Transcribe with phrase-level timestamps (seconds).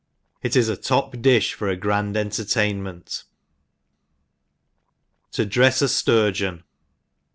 [0.41, 3.23] It is a top difh for a grand entertainment*
[5.31, 6.63] 51^ //rg/f tf Sturgeon.